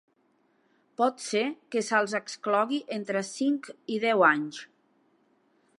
[1.01, 1.43] Pot ser
[1.75, 4.63] que se'ls exclogui entre cinc i deu anys.